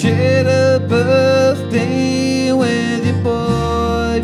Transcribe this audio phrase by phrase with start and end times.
[0.00, 4.22] shared a birthday with your boyfriend.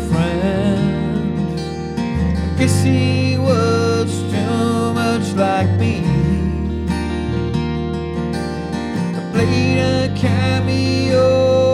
[1.59, 6.01] I guess he was too much like me.
[9.17, 11.66] I played a cameo.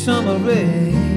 [0.00, 1.09] summer rain.